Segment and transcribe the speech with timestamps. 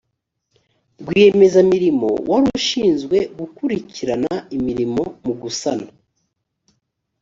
[1.01, 5.87] rwiyemezamirimo wari ushinzwe gukurikirana imirimo mu gusana